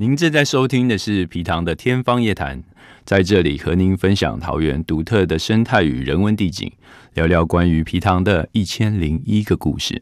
[0.00, 2.62] 您正在收听的是皮糖的天方夜谭，
[3.04, 6.70] 在这里和您分享桃园独特的生态与人文地景，
[7.14, 10.00] 聊聊关于皮糖的一千零一个故事。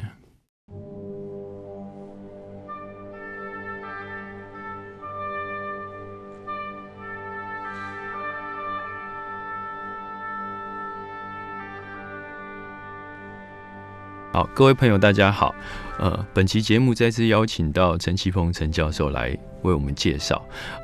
[14.30, 15.54] 好，各位朋友，大家好。
[15.98, 19.34] 呃，本期节目再次邀请到陈其峰陈教授来
[19.66, 20.42] 为我们介绍。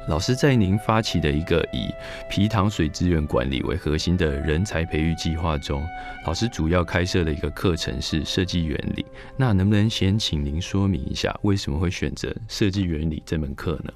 [0.08, 1.88] 老师在您发起的一个以
[2.28, 5.82] 皮塘水资源管理为核心的人才培育计划中，
[6.26, 9.06] 老师主要开设的一个课程是设计原理。
[9.36, 13.92] 那能不能先请您说明一下，为什么会选择设计原理这门课呢？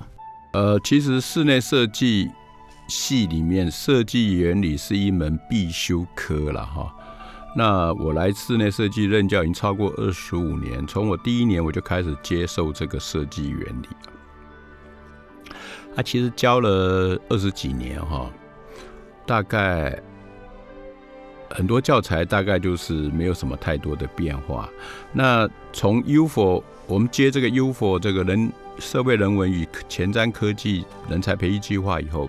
[0.52, 2.30] 呃，其实室内设计
[2.88, 6.94] 系里面，设计原理是一门必修科了哈。
[7.56, 13.88] 那我来室内设计任教已经超过二十五年，从我第一年我就开始接受这个设计原理
[15.96, 18.30] 啊，其实教了二十几年哈，
[19.26, 19.98] 大概
[21.50, 24.68] 很多教材大概就是没有什么太多的变化。
[25.12, 32.28] 那从 UFO 我们接这个 UFO 这个人社会人文与前瞻科技人才培育计划以后。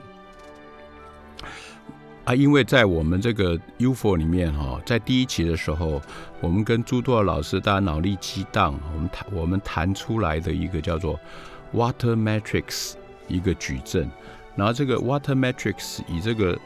[2.23, 6.01] 啊，因为在我们这个 UFO 里面哈，在第一期的时候，
[6.41, 11.17] 我们跟朱多老师大家脑力激荡，我们谈我们谈出来的一个叫做
[11.73, 12.95] Water Matrix
[13.27, 14.09] 一个矩阵，
[14.55, 16.57] 然后这个 Water Matrix 以这个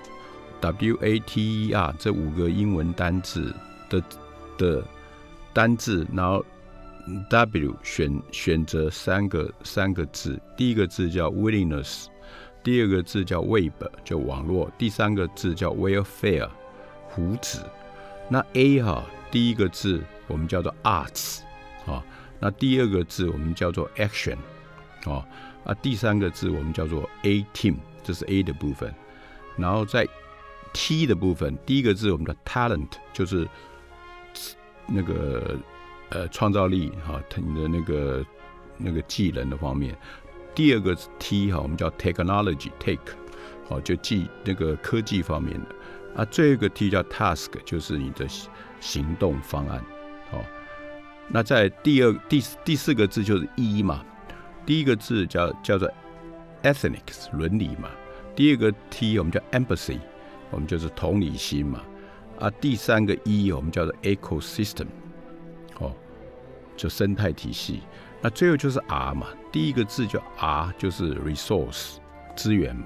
[0.60, 3.54] W A T E R 这五个英文单字
[3.90, 4.04] 的
[4.58, 4.84] 的
[5.54, 6.46] 单字，然后
[7.30, 12.06] W 选选择三个三个字，第一个字叫 Willingness。
[12.64, 13.74] 第二个字叫 web，
[14.04, 16.48] 就网络；第三个字叫 welfare，
[17.10, 17.58] 福祉。
[18.30, 21.40] 那 A 哈，第一个字我们叫做 arts，
[21.88, 22.06] 啊，
[22.40, 24.38] 那第二个字我们叫做 action，
[25.06, 25.26] 啊，
[25.64, 28.94] 啊，第三个字我们叫做 A team，这是 A 的部分。
[29.58, 30.08] 然后在
[30.74, 33.48] T 的部分，第一个字我们的 talent，就是
[34.88, 35.58] 那个
[36.10, 38.26] 呃创造力哈，你的那个
[38.78, 39.96] 那个技能的方面。
[40.56, 43.14] 第二个 T 哈，我们叫 technology，take，
[43.68, 45.68] 好就记那个科技方面的
[46.16, 46.26] 啊。
[46.26, 48.26] 最后一个 T 叫 task，就是你的
[48.80, 49.84] 行动方案。
[50.32, 50.42] 好，
[51.28, 54.04] 那在第二、第第四个字就是 E 嘛。
[54.66, 55.92] 第一个字叫叫做
[56.64, 57.90] ethnics 伦理嘛。
[58.36, 60.00] 第二个 T 我们叫 empathy，
[60.50, 61.82] 我们就是同理心嘛。
[62.40, 64.88] 啊，第三个 E 我们叫做 ecosystem，
[65.80, 65.94] 哦，
[66.76, 67.82] 就生态体系。
[68.22, 71.98] 那最后就是 R 嘛，第一个字叫 R，就是 resource
[72.36, 72.86] 资源嘛。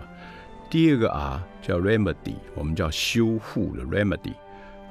[0.69, 4.33] 第二个 R 叫 remedy，我们叫修复的 remedy，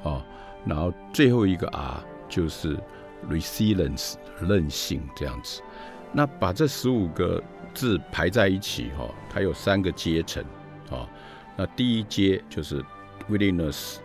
[0.03, 0.23] 哦。
[0.65, 2.75] 然后最后一个 R 就是
[3.29, 5.61] resilience 韧性这样子。
[6.15, 7.43] 那把这十五个
[7.73, 10.41] 字排在一起哈，它有三个阶层，
[10.89, 11.07] 哦。
[11.57, 12.83] 那第一阶就是
[13.29, 13.97] willingness，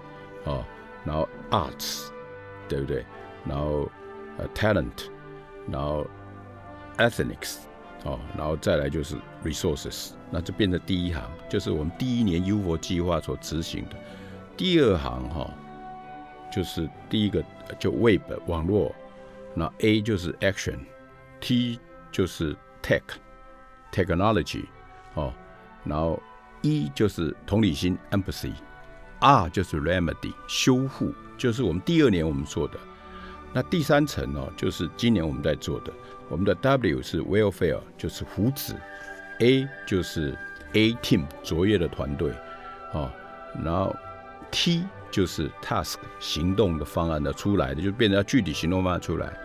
[0.44, 0.64] 哦，
[1.04, 2.08] 然后 arts，
[2.68, 3.04] 对不对？
[3.44, 3.88] 然后
[4.38, 5.08] 呃 talent，
[5.68, 6.06] 然后
[6.98, 7.58] Ethnics，
[8.04, 13.96] 哦，然后再来就是 resources，那就变成第一行，就是我们第一年 UFO 计划所执行的。
[14.56, 15.50] 第二行哈，
[16.52, 17.42] 就是第一个
[17.78, 18.94] 就 Web 网络，
[19.54, 23.02] 那 A 就是 Action，T 就是 Tech
[23.92, 24.64] Technology，
[25.14, 25.32] 哦，
[25.84, 26.22] 然后
[26.62, 32.78] E 就是同理心 Empathy，R 就是 Remedy 修复，就是我们第二年我们做的。
[33.52, 35.92] 那第三层呢，就是今年我们在做的。
[36.28, 38.74] 我们的 W 是 welfare，就是福祉
[39.40, 40.38] ；A 就是
[40.74, 42.32] A team 卓越的团队，
[42.92, 43.10] 哦，
[43.64, 43.92] 然后
[44.52, 49.36] T 就是 task 行动的方案的出来的，就变成要具体行动方案出来。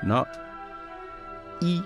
[0.00, 0.24] 然后
[1.58, 1.82] E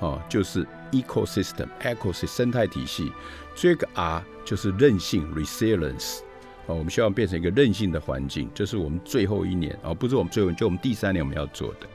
[0.00, 3.12] 啊就是 ecosystem，ecosystem 生态体系。
[3.54, 6.20] 这个 R 就是韧性 resilience，
[6.66, 8.50] 啊，我们希望变成一个韧性的环境。
[8.54, 11.86] 这是我们最后一年啊，不是我们最后，就我们第三年我们要做的。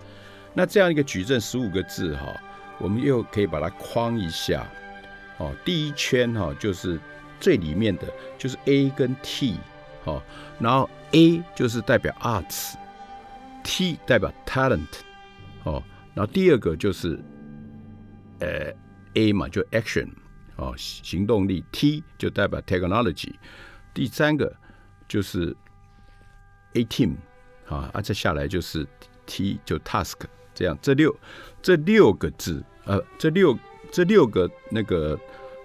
[0.54, 2.36] 那这样一个矩阵十五个字哈，
[2.80, 4.68] 我们又可以把它框一下
[5.38, 5.54] 哦。
[5.64, 7.00] 第一圈哈就是
[7.40, 8.08] 最里面的，
[8.38, 9.58] 就是 A 跟 T
[10.06, 10.22] 哦，
[10.60, 14.88] 然后 A 就是代表 arts，T 代表 talent
[15.64, 15.82] 哦，
[16.16, 17.20] 然后第二个就是
[18.42, 18.74] 呃
[19.14, 20.10] A 嘛，就 action
[20.58, 23.34] 哦，行动力，T 就代表 technology，
[23.94, 24.54] 第三个
[25.08, 25.56] 就是
[26.74, 27.16] A team
[27.68, 28.86] 啊，啊再下来就是
[29.26, 30.16] T 就 task。
[30.54, 31.18] 这样，这六
[31.62, 33.58] 这六个字，呃，这六
[33.90, 35.18] 这六个那个，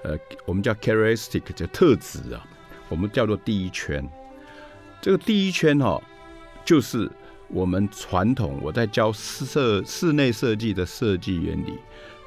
[0.05, 2.46] 呃，我们叫 characteristic，叫特质啊，
[2.88, 4.08] 我们叫做第一圈。
[5.02, 6.00] 这个第一圈哈，
[6.64, 7.11] 就是
[7.49, 11.76] 我们传统我在教设室内设计的设计原理，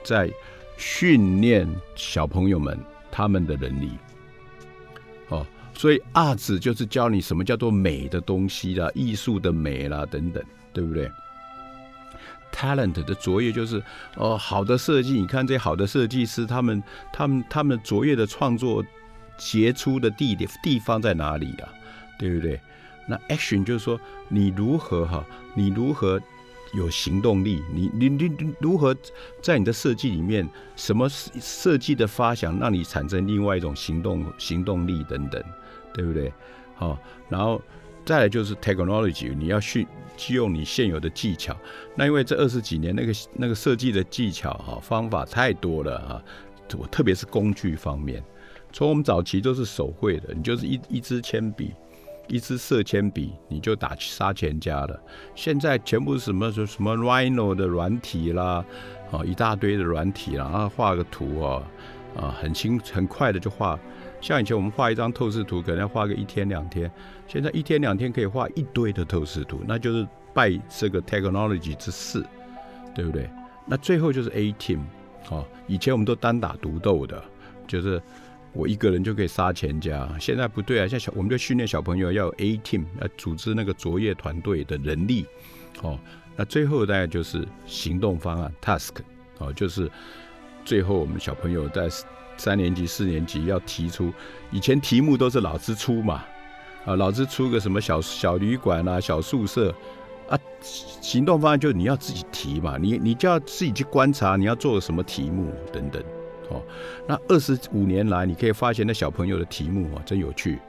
[0.04, 0.32] 在
[0.78, 2.80] 训练小朋友们
[3.12, 3.92] 他们的能力。
[5.30, 10.44] 哦，所以 art 就是教你什么叫做美的东西啦，艺术的美啦等等，
[10.74, 11.12] 对不对
[12.52, 13.82] ？talent 的卓越就是
[14.16, 18.84] 哦，好的设计，你看这好的设计师，他们他们他们卓越的创作
[19.38, 21.70] 杰出的地点地方在哪里啊？
[22.18, 22.60] 对不对？
[23.08, 25.24] 那 action 就是说你如何哈，
[25.56, 26.20] 你如何
[26.74, 27.64] 有行动力？
[27.74, 28.96] 你你你如何
[29.42, 35.44] 在你的设计里面，什么设计的发想让你产生另外一种行动行动力等等，
[35.94, 36.32] 对不对？
[36.76, 37.62] 好，然后
[38.06, 39.86] 再来就是 technology，你要训
[40.30, 41.56] 用你现有的技巧。
[41.96, 46.24] 那因为这二十几年那个那个设计的技巧哈方法太多了哈，
[46.78, 48.24] 我特别是工具方面，
[48.72, 51.74] 从我们早期都是手绘的，你就是一一支铅笔。
[52.30, 55.00] 一支色铅笔你就打杀钱家了。
[55.36, 58.64] 现在全部什么什什么 Rhino 的软体啦，
[59.12, 61.64] 啊一大堆的软体啦，然后画个图哦，
[62.16, 63.78] 啊很轻很快的就画。
[64.22, 66.90] 像以前我们画一张透视图可能要画个一天两天，
[67.28, 72.26] 现在一天两天可以画一堆的透视图，那就是拜这个 technology 之赐，
[72.94, 73.30] 对不对？
[73.66, 74.80] 那最后就是 A team，
[75.30, 77.24] 哦，以前我们都单打独斗的，
[77.68, 78.02] 就是。
[78.52, 80.88] 我一个人就可以杀全家，现在不对啊！
[80.88, 85.26] 像小，我们就训练小朋友要有 A team，要组织那个卓越团队的能力。
[85.82, 85.98] 哦，
[86.36, 88.96] 那最后大概就是行动方案 task，
[89.38, 89.90] 哦，就是
[90.66, 91.88] 最后我们小朋友在
[92.38, 94.12] 三年级、四年级要提出，
[94.52, 96.26] 以前题目都是老师出嘛，
[96.86, 99.74] 啊，老师出个什么小小旅馆啊、小宿舍
[100.28, 106.04] 啊，行动方案就你要自己提嘛，你你就要自己去观察你要做什么题目等等。
[106.50, 106.62] 哦，
[107.08, 110.60] 那二十五年来，你可以发现那小朋友的题目啊，真有趣，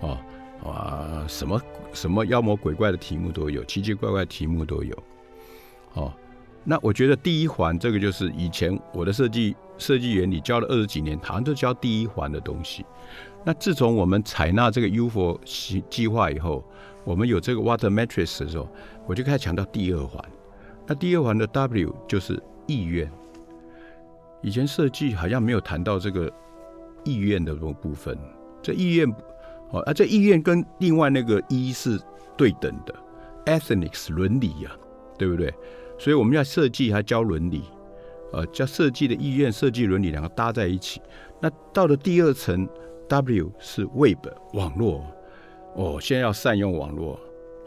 [0.00, 0.18] 哦，
[0.64, 1.60] 啊，什么
[1.92, 4.96] 什么妖魔鬼怪的题目都有，奇奇怪怪的题目都有，
[5.94, 6.12] 哦，
[6.62, 12.86] 那我觉得第一环这个就是以前我的设计设计原理教了二十几年，好像都教第一环的东西。
[13.44, 15.38] 那自从我们采纳这个 UFO
[15.90, 16.64] 计划以后，
[17.04, 18.68] 我们有这个 Water Matrix 的时候，
[19.06, 20.24] 我就开始强调第二环。
[20.86, 23.10] 那第二环的 W 就是意愿。
[24.44, 26.30] 以前设计好像没有谈到这个
[27.02, 28.16] 意愿的这部分，
[28.60, 29.10] 这意愿，
[29.70, 31.98] 哦，啊，这意愿跟另外那个一是
[32.36, 32.94] 对等的
[33.46, 34.70] ，ethics 伦理呀，
[35.16, 35.52] 对不对？
[35.98, 37.62] 所以我们要设计还教伦理，
[38.34, 41.00] 呃，教设计的意愿、设计伦理两个搭在一起。
[41.40, 42.68] 那到了第二层
[43.08, 45.06] W 是 Web 网络，
[45.74, 47.18] 哦，现在要善用网络，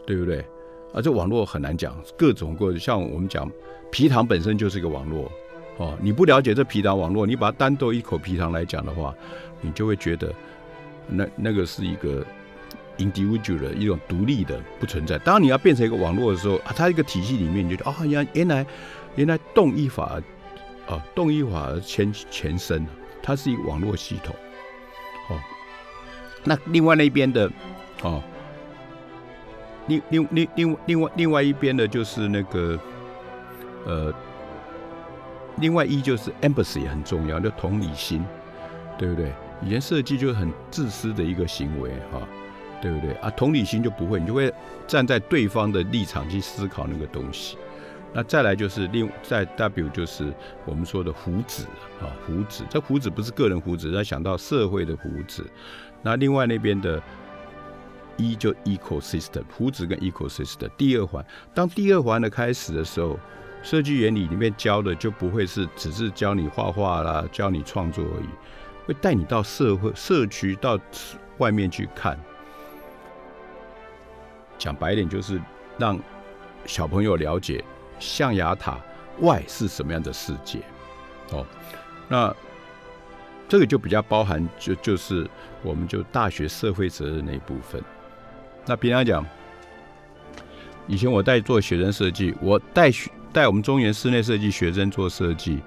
[0.06, 0.46] 对不对？
[0.92, 3.50] 啊，这网络很难讲，各种各像我们讲
[3.90, 5.28] 皮糖本身就是一个网络。
[5.78, 9.14] 哦，你不了解这皮糖网络，你把它单独一口皮糖来讲的话，
[9.60, 10.34] 你就会觉得
[11.06, 12.26] 那那个是一个
[12.96, 15.16] individual 的一种独立的不存在。
[15.18, 18.66] 当你要变成一个网络的时候，啊，它一个体系里面，你就啊，原原来
[19.14, 20.20] 原来动一法
[20.88, 22.84] 啊，动一法前前身，
[23.22, 24.34] 它是一个网络系统。
[25.30, 25.38] 哦，
[26.42, 27.48] 那另外那边的
[28.02, 28.20] 哦，
[29.86, 32.76] 另另另另另外另外一边的就是那个
[33.86, 34.12] 呃。
[35.60, 38.24] 另外一就是 empathy 也很重要，就同理心，
[38.96, 39.32] 对不对？
[39.60, 42.20] 以前设计就是很自私的一个行为，哈，
[42.80, 43.12] 对不对？
[43.14, 44.52] 啊，同理心就不会，你就会
[44.86, 47.58] 站在对方的立场去思考那个东西。
[48.12, 50.32] 那再来就是另在 W 就是
[50.64, 51.66] 我们说的胡子
[52.00, 52.64] 啊，胡子。
[52.70, 55.44] 这胡子不是个人胡子，要想到社会的胡子。
[56.02, 57.02] 那另外那边的
[58.16, 61.24] 一就 ecosystem，胡子跟 ecosystem 第二环。
[61.52, 63.18] 当第二环的开始的时候。
[63.62, 68.28] 设计原理里面教的就不会是只是教你画画啦，教你创作而已，
[68.86, 70.78] 会带你到社会、社区到
[71.38, 72.18] 外面去看。
[74.56, 75.40] 讲白点，就是
[75.76, 75.98] 让
[76.64, 77.62] 小朋友了解
[77.98, 78.78] 象牙塔
[79.20, 80.60] 外是什么样的世界。
[81.32, 81.44] 哦，
[82.08, 82.34] 那
[83.48, 85.28] 这个就比较包含，就就是
[85.62, 87.82] 我们就大学社会责任那一部分。
[88.64, 89.26] 那平常讲，
[90.86, 93.10] 以前我带做学生设计，我带学。
[93.38, 95.60] 带我们中原室内设计学生做设计，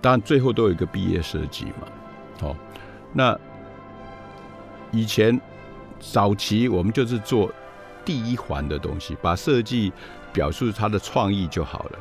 [0.00, 1.86] 当然最后都有一个毕业设计嘛。
[2.40, 2.56] 好，
[3.12, 3.38] 那
[4.90, 5.38] 以前
[6.00, 7.52] 早期我们就是做
[8.06, 9.92] 第一环的东西，把设计
[10.32, 11.98] 表述它的创意就好了。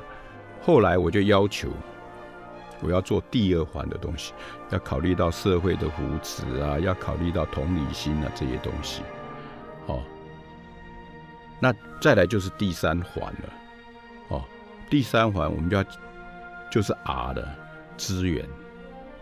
[0.61, 1.67] 后来我就要求
[2.79, 4.31] 我要做第二环的东西，
[4.69, 9.01] 要考虑到社会的扶持啊，要考虑到同理心啊这些东西。
[9.85, 10.01] 好，
[11.59, 13.53] 那再来就是第三环了。
[14.29, 14.41] 哦
[14.89, 15.85] 第三环我们就要
[16.69, 17.47] 就是 R 的
[17.97, 18.45] 资源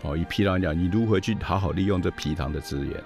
[0.02, 3.04] 哦，以皮糖讲，你如何去好好利用这皮糖的资源？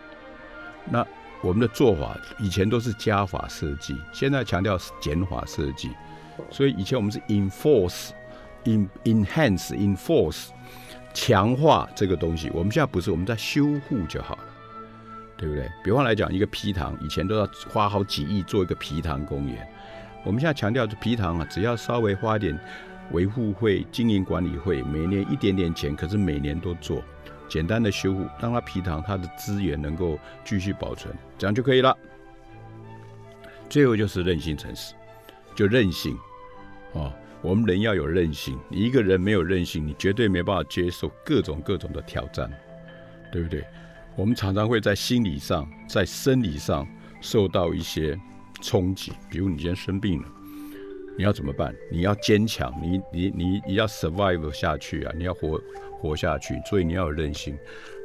[0.90, 1.06] 那
[1.42, 5.92] 我们的做法以前都是加法设计，现在强调减法设计。
[6.50, 8.10] 所以以前我们是 enforce、
[8.66, 10.48] in enhance、enforce，
[11.14, 12.50] 强化这个东西。
[12.54, 14.44] 我们现在不是，我们在修护就好了，
[15.38, 15.70] 对不对？
[15.84, 19.68] 比方来讲，一个皮塘，以前都要花好几亿做一个皮塘公园，
[20.26, 22.60] 我们现在强调这皮糖啊，只要稍微花点
[23.12, 27.04] 维护费、经营管理费，每年一点点钱，可是每年都做
[27.48, 31.96] 简单的修护，让它皮糖它的资源能够继续保存，这样就可以了。
[33.70, 34.96] 最后就是韧性城市，
[35.56, 36.18] 就韧性，
[36.94, 37.14] 哦，
[37.44, 38.58] 我们人要有韧性。
[38.68, 42.52] 你一个人没有韧性，你绝对没办法接受各种各种的挑战，
[43.32, 43.64] 对不对？
[44.16, 46.88] 我们常常会在心理上、在生理上
[47.22, 48.18] 受到一些
[48.62, 49.12] 冲击。
[49.30, 50.28] 比如你今天生病了，
[51.18, 51.74] 你要怎么办？
[51.92, 55.14] 你要坚强，你你你你要 survive 下去啊！
[55.18, 55.62] 你要活
[56.00, 57.58] 活下去，所以你要有韧性。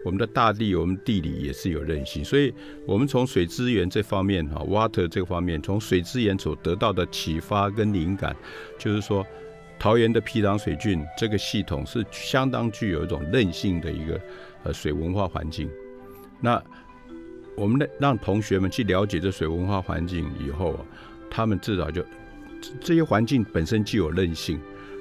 [0.02, 2.54] 我们的大地，我们地理也是有韧性，所以，
[2.87, 8.35] 我们从水资源这方面，哈，water 这方面，从水资源所得到的启发跟灵感，
[8.78, 9.26] 就是说，
[9.78, 14.19] 桃园的皮塘水郡这个系统是相当具有一种韧性的一个
[14.62, 15.69] 呃水文化环境。
[16.40, 16.62] 那
[17.60, 20.80] 我们的让同学们去了解这水文化环境以后啊，
[21.30, 22.02] 他们至少就
[22.80, 24.58] 这些环境本身具有韧性。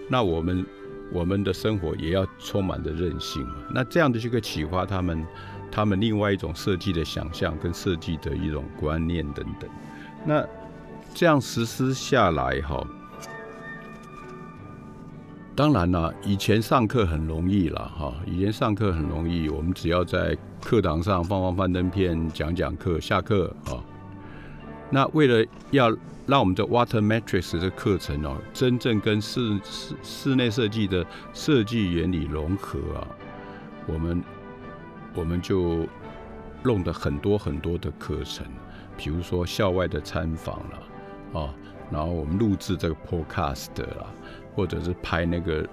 [0.10, 0.66] 那我们。
[1.12, 5.26] 我们的生活也要充满着韧性那这样的就可以启发他们，
[5.72, 9.68] 他们另外一种设计的想象跟设计的一种观念等等。
[10.24, 10.48] 那
[11.16, 12.88] 这样实施下来哈，
[15.60, 23.76] 当然了，以前上课很容易了哈，以前上课很容易，我们只要在课堂上放放幻灯片，讲讲课，下课啊。
[24.90, 25.94] 那为了要
[26.26, 33.04] 让我们的 Water Matrix 的课程哦，真正跟室室室内设计的设计原理融合啊，
[33.86, 34.24] 我们
[35.14, 35.86] 我们就
[36.64, 38.46] 弄的很多很多的课程，
[38.96, 41.54] 比如说校外的参访了啊，
[41.92, 44.08] 然后我们录制这个 Podcast 啦，
[44.60, 45.66] 或者是拍那个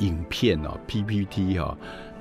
[0.00, 1.74] 影片啊 PPT 哈，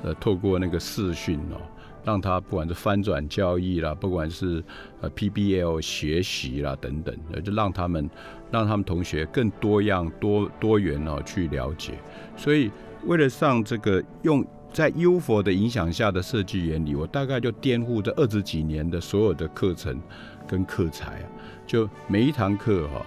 [0.03, 1.59] 呃，透过那个视讯哦。
[2.05, 4.63] 让他不管是翻转交易啦，不管是
[4.99, 8.09] 呃 PBL 学习啦等等，就让他们
[8.51, 11.93] 让他们同学更多样多多元哦去了解。
[12.35, 12.71] 所以
[13.05, 19.97] 为了上这个用在 UFO 的影响下的设计原理，我大概就颠覆这二十几年的所有的课程
[20.45, 21.25] 跟课材啊，
[21.65, 23.05] 就每一堂课哈，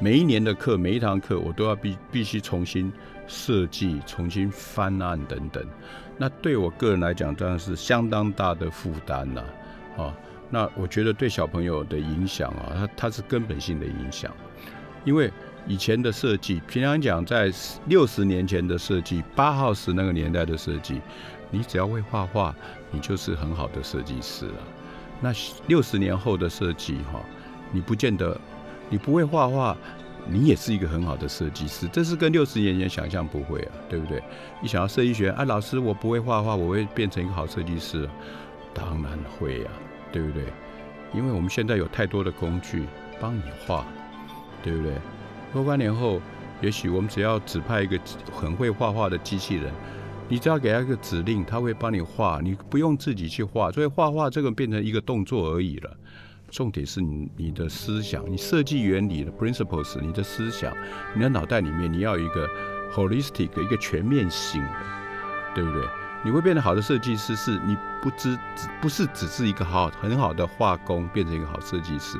[0.00, 2.92] 每一年的课每一堂课我都要必必须重新
[3.26, 5.64] 设计、重新翻案等等。
[6.16, 9.42] 那对我个人来讲，当然是相当大的负担呐，
[9.96, 10.14] 啊，
[10.50, 14.32] 那我觉得对小朋友的影响啊，它它是根本性的影响，
[15.04, 15.30] 因为
[15.66, 17.52] 以前的设计，平常讲在
[17.86, 21.00] 六十年前的设计，八号时那个年代的设计，
[21.50, 22.54] 你只要会画画，
[22.92, 24.54] 你就是很好的设计师了。
[25.20, 25.32] 那
[25.66, 27.20] 六十年后的设计哈，
[27.72, 28.40] 你不见得，
[28.90, 29.76] 你不会画画。
[30.30, 34.22] 你也是一个很好的设计师，这是跟六十年前想象不会啊，对不对？
[34.60, 38.06] 你想要设计学啊，老师我不会画画，我会变成一个好设计师？
[38.74, 39.70] 当然会呀，
[40.12, 40.44] 对不对？
[41.14, 42.84] 因为我们现在有太多的工具
[43.18, 43.86] 帮你画，
[44.62, 44.92] 对不对？
[45.54, 46.20] 若干年后，
[46.60, 47.98] 也许我们只要指派一个
[48.30, 49.72] 很会画画的机器人，
[50.28, 55.96] 你只要给他一个指令，他会帮你画，你不用自己去画，所以画画这个变成一个动作而已了。
[56.50, 60.74] 重点是你你的思想，你设计原理的 principles，你的思想，
[61.14, 62.48] 你的脑袋里面你要有一个
[62.92, 64.68] holistic 一个全面性的，
[65.54, 65.82] 对不对？
[66.24, 72.18] 你会变得好的设计师，是你不知只不是只是一个好很好的画工变成一个好设计师，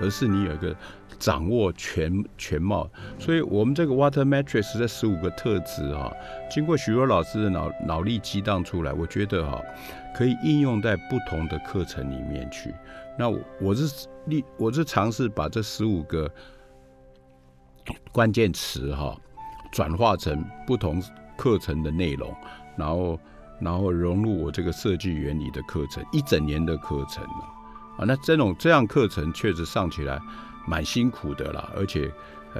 [0.00, 0.76] 而是你有一个
[1.18, 2.90] 掌握全全貌。
[3.18, 6.12] 所以，我们这个 Water Matrix 这十五个特质哈，
[6.50, 9.58] 经过许多老师的脑脑力激荡出来，我觉得哈，
[10.14, 12.74] 可以应用在不同的课程里面去。
[13.18, 16.30] 那我我是立，我是尝试把这十五个
[18.12, 19.18] 关键词哈，
[19.72, 21.02] 转化成不同
[21.36, 22.32] 课程的内容，
[22.76, 23.18] 然后
[23.60, 27.24] 然后融入我这个设计原理的课程，一整年的课程
[27.98, 30.20] 啊，那这种这样课程确实上起来
[30.64, 32.08] 蛮辛苦的啦，而且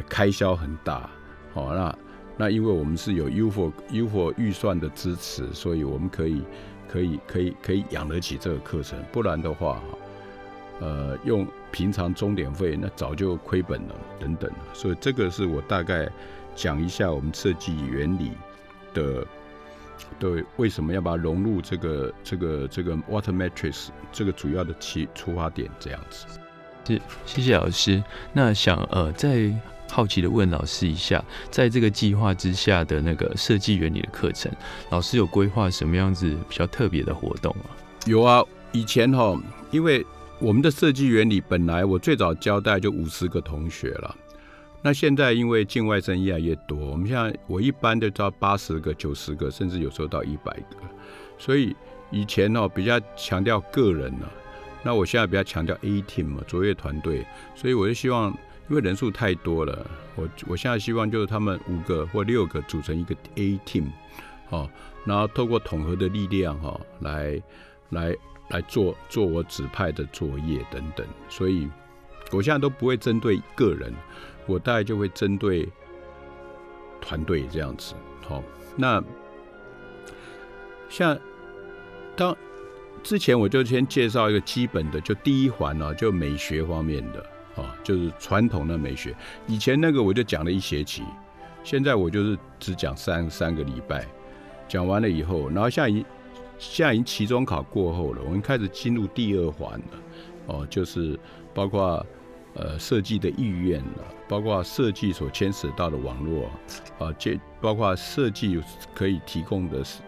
[0.09, 1.09] 开销很大。
[1.55, 1.99] 好，那
[2.37, 6.43] 那因为我们是有 UFO UFO 预算的支持，所以我们可以
[6.89, 9.81] 可以可以可以养得起这个课程，不然的话。
[10.81, 14.51] 呃，用平常钟点费，那早就亏本了，等等。
[14.73, 16.09] 所以这个是我大概
[16.55, 18.33] 讲一下我们设计原理
[18.95, 19.27] 的，
[20.19, 26.27] 对，为什么要把它融入这个这个这个 Water Matrix 这个主要的起出发点这样子。
[26.87, 28.03] 是，谢谢老师。
[28.33, 29.53] 那想呃，再
[29.91, 34.51] 好奇的问老师一下，在这个计划之下的那个设计原理的课程，
[34.91, 37.65] 老师有规划什么样子比较特别的活动吗？
[38.07, 38.43] 有啊，
[38.73, 39.39] 以前哈，
[39.71, 40.07] 因为
[40.41, 44.17] 我们的设计原理本来我最早交代就五十个同学了，
[44.81, 50.77] 那现在因为境外生越来越多，我们现在我一般都到八十个、九十个，甚至有时候到一百个。
[51.39, 51.75] 所以
[52.13, 54.29] 以前哦比较强调个人呢，
[54.85, 57.27] 那我现在比较强调 A team 嘛，卓越团队。
[57.57, 58.31] 所以我就希望，
[58.69, 63.87] 因为人数太多了，我我现在希望就是他们五个或六个组成一个 A team，
[64.51, 64.71] 哦，
[65.05, 67.43] 然后透过统合的力量哈，来
[67.91, 68.15] 来
[68.51, 71.07] 来做做我指派的作业等等。
[71.29, 71.69] 所以
[72.33, 73.93] 我现在都不会针对个人。
[74.47, 75.69] 我大概就会针对
[77.03, 77.93] 团队这样子，
[78.27, 78.43] 好，
[78.77, 79.05] 那
[80.89, 81.19] 像
[82.17, 82.35] 当
[83.03, 87.21] 之前我就先介绍一个基本的，就第一环呢，就美学方面的，
[87.57, 89.15] 啊，就是传统的美学。
[89.47, 91.03] 以前那个我就讲了一学期，
[91.63, 94.07] 现在我就是只讲三三个礼拜，
[94.67, 96.05] 讲完了以后，然后现在
[96.59, 99.85] 现在已经期中考过后了，我们开始进入第二环了，
[100.47, 101.19] 哦，就是
[101.55, 102.05] 包括。
[102.55, 106.51] 呃，设计的意愿了，包括设计所牵涉到的网络，
[106.99, 108.61] 啊，这包括设计
[108.93, 110.01] 可以提供的是，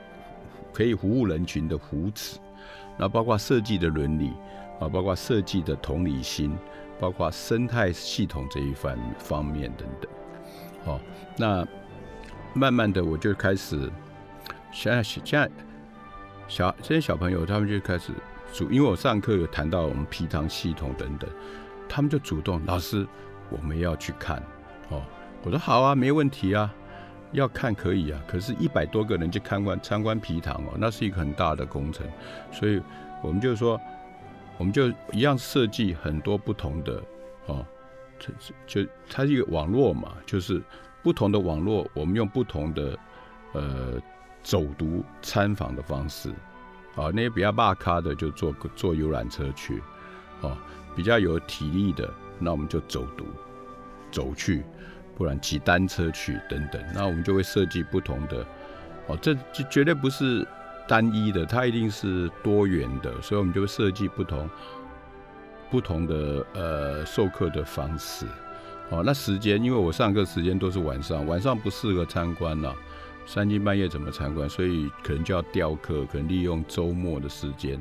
[0.73, 2.39] 可以服务人群的福祉，
[2.99, 4.33] 那包括设计的伦理，
[4.81, 6.53] 啊，包括设计的同理心，
[6.99, 10.11] 包括生态系统这一方方面等等，
[10.85, 11.01] 好，
[11.37, 11.65] 那
[12.53, 13.89] 慢慢的我就开始，
[14.73, 15.49] 现在现在
[16.51, 18.13] 小这些小朋友他们就开始
[18.53, 21.31] 主，因为我上课有谈到我们皮糖系统等等。
[21.89, 23.07] 他们就主动，老师，
[23.49, 24.41] 我们要去看，
[24.91, 25.03] 哦，
[25.43, 26.73] 我说好啊，没问题啊，
[27.33, 32.07] 要看可以啊，可是，一百多个人去参观参观皮糖哦，那是一个很大的工程，
[32.53, 32.81] 所以
[33.23, 33.81] 我们就说，
[34.59, 37.03] 我们就一样设计很多不同的，
[37.47, 37.67] 哦，
[38.19, 40.63] 就就它是一个网络嘛，就是
[41.03, 42.99] 不同的网络，我们用不同的
[43.53, 44.01] 呃
[44.43, 46.31] 走读参访的方式，
[46.97, 49.83] 啊，那些比较大咖的就坐坐游览车去，
[50.41, 50.57] 哦。
[50.97, 53.25] 比较有体力的，那我们就走读，
[54.11, 54.65] 走去，
[55.17, 56.83] 不然骑单车去等等。
[56.93, 58.45] 那我们就会设计不同的，
[59.07, 60.47] 哦，这就绝对不是
[60.89, 64.51] 单一的，它一定是多元的，所以我们就会设计不同
[65.71, 68.27] 不同的呃授课的方式。
[68.91, 72.75] 哦，那时间，因为我上课时间都是晚上，晚上不适合参观了，
[73.27, 74.49] 三更半夜怎么参观？
[74.49, 77.81] 所以可能就要调课，可能利用周末的时间。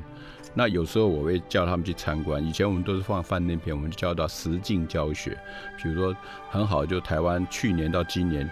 [0.54, 2.44] 那有时候我会叫他们去参观。
[2.44, 5.36] 以前我们都是放饭店片，我们就叫到实境教学。
[5.80, 6.16] 比如说
[6.50, 8.48] 很好，就台湾去年到今年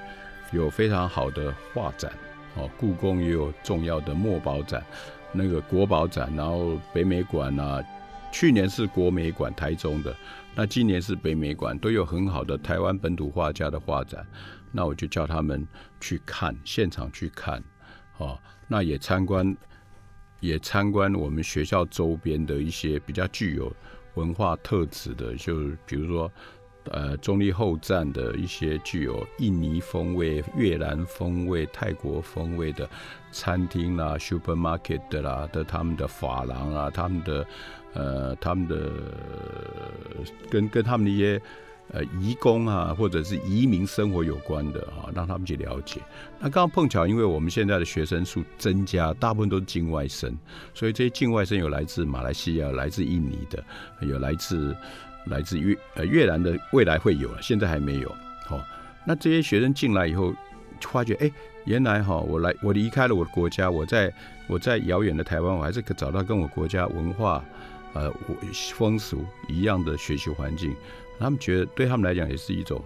[0.53, 2.13] 有非常好的画展，
[2.57, 4.85] 哦，故宫也有重要的墨宝展，
[5.33, 7.83] 那个国宝展，然后北美馆啊，
[8.33, 10.15] 去年是国美馆台中的，
[10.55, 14.25] 那今年是北美馆，都有很好的台湾本土画家的画展。
[14.73, 15.67] 那我就叫他们
[16.01, 17.63] 去看，现场去看，
[18.19, 19.57] 哦，那也参观。
[20.41, 23.75] 也参观我们学校周边的一些比较具有
[24.15, 26.31] 文化特质的，就比如说，
[26.85, 32.89] 呃，中立后站的一些具有印尼风味、越南风味、泰国风味的
[33.33, 37.47] 餐厅啦、supermarket 啦的他们的法廊啊，他们的
[37.95, 38.93] 呃，他们的
[40.49, 41.43] 跟跟他们的一些。
[41.91, 46.01] 呃，移工啊，或者是移民生活有关的哈，让他们去了解。
[46.39, 50.37] 那刚刚碰巧，因为我们现在的学生数增加，大部分都是境外生，
[50.75, 53.65] 所以这些境外生有来自马来西亚、来自印尼的，
[54.03, 54.77] 有来自
[55.29, 58.15] 来自越呃越南的，未来会有，现在还没有。
[58.45, 58.63] 好，
[59.07, 60.35] 那这些学生进来以后，
[60.83, 61.33] 发觉哎，
[61.65, 64.13] 原来哈，我来我离开了我的国家，我在
[64.47, 67.43] 我在遥远的台湾，我还是可找到跟我国家文化
[67.95, 68.13] 呃
[68.75, 70.77] 风俗一样的学习环境。
[71.19, 72.83] 他们觉得对他们来讲也是一种，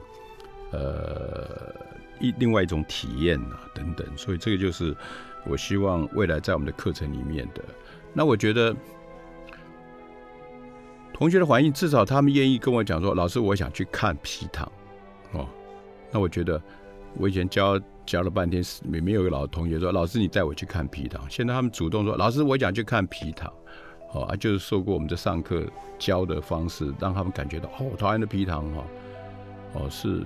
[0.70, 1.74] 呃，
[2.20, 4.06] 一另外一种体验啊，等等。
[4.16, 4.96] 所以这个就是
[5.46, 7.62] 我希望未来在我们的课程里面的。
[8.12, 8.74] 那我觉得
[11.12, 14.70] 同学的反应，至少他们愿意跟我讲说：“老师，我想去看皮糖。”
[15.32, 15.48] 哦，
[16.10, 16.60] 那我觉得
[17.14, 23.52] 我以前教教了半天，没没有一个老同学说：“老师，你带我去看皮糖。”现在他们主动说：“老师，我想去看皮糖。”
[24.14, 25.64] 哦啊，就是受过我们的上课
[25.98, 28.85] 教的方式，让他们感觉到哦，台湾的皮糖哈，
[29.72, 30.22] 哦是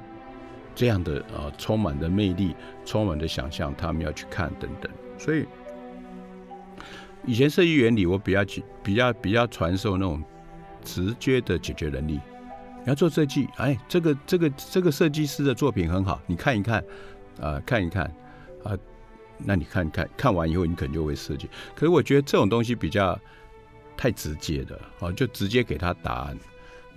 [0.74, 2.52] 这样的啊，充满的魅力，
[2.84, 4.90] 充满的想象，他们要去看等等。
[5.16, 5.46] 所以
[7.24, 8.44] 以前设计原理，我比较
[8.82, 10.20] 比较比较传授那种
[10.82, 12.20] 直接的解决能力。
[12.82, 16.84] 你要做设计，哎，这个这个这个设计师的作品很好，你看一看
[17.40, 18.04] 啊，看一看
[18.64, 18.76] 啊，
[19.38, 21.48] 那你看看看完以后，你可能就会设计。
[21.76, 23.16] 可是我觉得这种东西比较。
[23.96, 26.38] 太直接的，哦，就直接给他答案。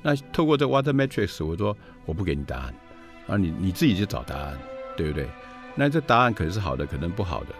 [0.01, 2.75] 那透过这 Water Matrix，我说我不给你答案，
[3.27, 4.57] 啊，你你自己去找答案，
[4.95, 5.27] 对不对？
[5.75, 7.55] 那这答案可能是好的，可能不好的，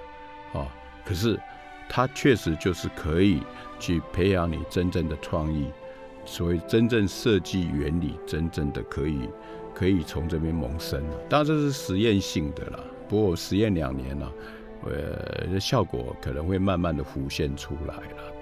[0.54, 0.68] 哦，
[1.06, 1.40] 可是
[1.88, 3.42] 它确实就是可以
[3.80, 5.70] 去培养你真正的创意，
[6.26, 9.30] 所谓真正设计原理，真正的可以
[9.74, 11.04] 可以从这边萌生。
[11.30, 14.32] 当然这是实验性的啦，不过我实验两年了，
[14.84, 18.34] 呃，效果可能会慢慢的浮现出来了。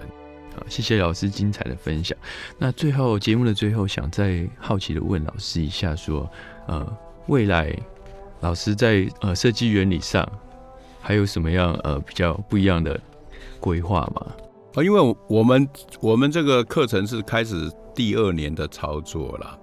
[0.67, 2.17] 谢谢老师精彩的分享。
[2.57, 6.29] 那最后节目的最后，想再好奇的问老师一下，说，
[6.67, 7.75] 呃，未来
[8.41, 10.27] 老师在呃设计原理上
[11.01, 12.99] 还有什么样呃比较不一样的
[13.59, 14.33] 规划吗？
[14.75, 15.67] 啊，因为我们
[15.99, 19.59] 我们这个课程是开始第二年的操作了。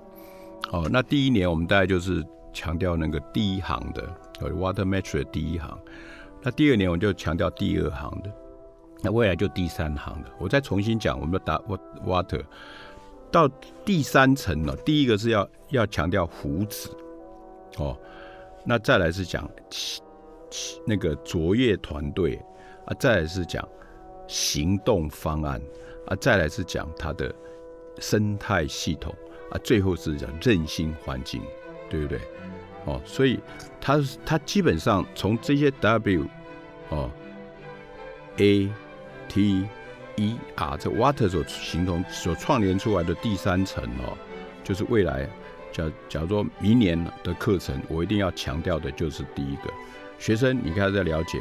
[0.72, 4.02] 哦，那第一年我们大概就是强调那个第一行的，
[4.40, 5.78] 呃，water metric 第一行。
[6.42, 8.30] 那第二年我就强调第二行的。
[9.04, 11.58] 那未来就第三行了，我再重新讲，我们打
[12.06, 12.42] water
[13.30, 13.46] 到
[13.84, 14.74] 第三层了。
[14.76, 16.88] 第一个是要要强调胡子，
[17.76, 17.94] 哦，
[18.64, 19.46] 那再来是讲
[20.86, 22.40] 那个卓越团队
[22.86, 23.68] 啊，再来是讲
[24.26, 25.60] 行动方案
[26.06, 27.30] 啊，再来是讲它的
[27.98, 29.14] 生态系统
[29.50, 31.42] 啊，最后是讲韧性环境，
[31.90, 32.18] 对不对？
[32.86, 33.38] 哦，所以
[33.82, 36.24] 它它基本上从这些 W
[36.88, 37.10] 哦
[38.38, 38.72] A。
[39.28, 39.66] T
[40.16, 44.16] E R 这 water 所形成、所串联出来的第三层哦，
[44.62, 45.28] 就是未来
[45.72, 49.62] 假假如说明年的课程，我一定要强调的就是第一个
[50.18, 51.38] 学生，你开始了解，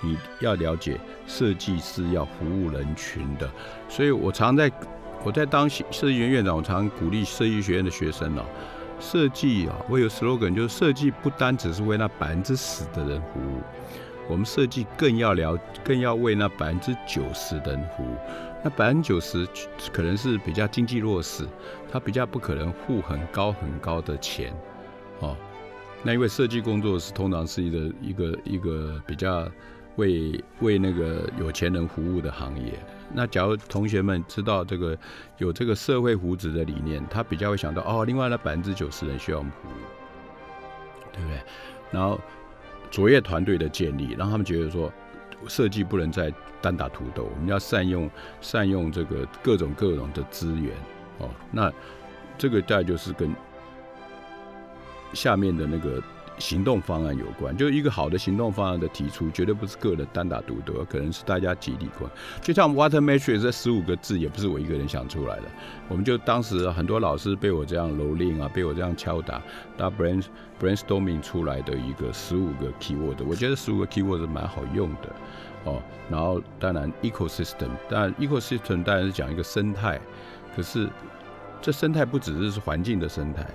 [0.00, 3.50] 你要了解设计师要服务人群的，
[3.88, 4.72] 所以我常在
[5.22, 8.42] 我在当设计院院长，我常鼓励设计学院的学生哦，
[8.98, 13.60] 设计啊，我有 slogan 就是设计不单只是为那百分之十的人服务。
[14.28, 18.14] 我们设计更要聊，更要为那百分之九十的人服务。
[18.62, 19.48] 那百分之九十
[19.92, 21.46] 可能是比较经济弱势，
[21.90, 24.52] 他比较不可能付很高很高的钱，
[25.20, 25.36] 哦。
[26.02, 29.48] 那因为设计工作是通常是一个一个一个比较
[29.96, 32.78] 为为那个有钱人服务的行业。
[33.12, 34.96] 那假如同学们知道这个
[35.38, 39.72] 有这个社会福祉的理念，他比较会想到哦，另外那百分之九十人需要我们服务，
[41.12, 41.40] 对不对？
[41.90, 42.20] 然后。
[42.90, 44.92] 卓越团队的建立，让他们觉得说，
[45.46, 50.72] 设计不能再单打独斗，我们要善用善用这个各种各种的资源
[51.18, 51.28] 哦。
[51.50, 51.72] 那
[52.36, 53.34] 这个大概就是跟
[55.12, 56.02] 下面的那个。
[56.38, 62.10] 行动方案有关，就是一个好的行动方案的提出，绝对不是个人单打独斗，可能是大家集体关。
[62.40, 65.44] 就像 Water Matrix 这十五个字，也不是我一个人想出来的。
[65.88, 69.42] 我们就当时很多老师被我这样蹂躏啊，被我这样敲打，
[69.76, 70.24] 大 brain
[70.60, 75.10] brainstorming 出来的一个十五个 keyword，我觉得十五个 keyword 是蛮好用的
[75.64, 75.82] 哦。
[76.10, 80.00] 然后当然 ecosystem，当然 ecosystem 当然是讲一个生态，
[80.54, 80.88] 可是
[81.60, 83.46] 这生态不只是环境的生态，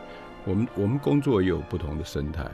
[0.45, 2.45] 我们我们工作也有不同的生态。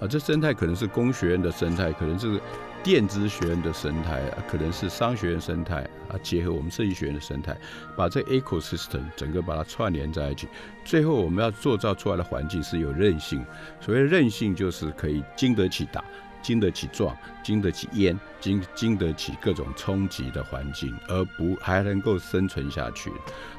[0.00, 2.38] 啊，这生态可能是工学院的生态，可能是
[2.82, 7.56] 电子学院的生态，可能是商学院生态啊，结合我们设计学院的生态，
[7.96, 10.46] 把这 ecosystem 整个把它串联在一起，
[10.84, 13.42] 最后我们要塑造出来的环境是有韧性。
[13.80, 16.04] 所谓韧性，就是可以经得起打、
[16.42, 23.10] 经得起撞、经得起淹、经经得起各种冲击的环境，而不还能够生存下去。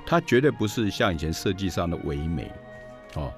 [0.06, 2.52] 它绝对不是像以前设计上的唯美，
[3.16, 3.34] 哦。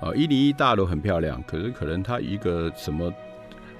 [0.00, 3.12] 啊，一零一大楼很漂亮，可是可能它一个什么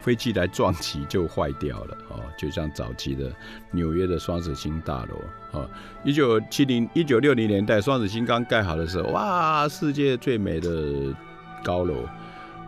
[0.00, 3.32] 飞机来撞击就坏掉了哦，就像早期的
[3.70, 5.68] 纽约的双子星大楼啊，
[6.04, 11.14] 一九七零一九六零年代双子星刚盖好的时候，哇，世界最美的
[11.62, 12.08] 高楼，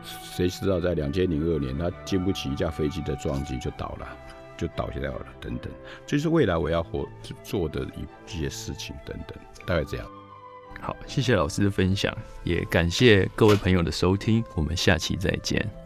[0.04, 4.08] 谁知道在两千零二年它经不起一架飞机的撞击就倒了，
[4.56, 5.72] 就倒下掉了等等，
[6.06, 7.08] 这是未来我要活
[7.42, 9.36] 做的一些事情等等，
[9.66, 10.06] 大概这样。
[10.80, 15.79] 好，谢谢老师的分享，也感谢各位朋友的收听，我们下期再见。